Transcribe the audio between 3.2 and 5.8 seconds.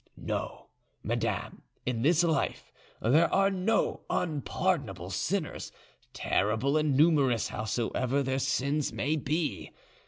are no unpardonable sinners,